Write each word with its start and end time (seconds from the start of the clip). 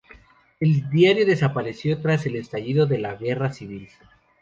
El 0.59 0.89
diario 0.89 1.27
desapareció 1.27 2.01
tras 2.01 2.25
el 2.25 2.35
estallido 2.35 2.87
de 2.87 2.97
la 2.97 3.13
Guerra 3.13 3.53
civil. 3.53 3.87